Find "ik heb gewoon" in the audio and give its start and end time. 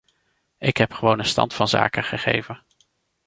0.57-1.19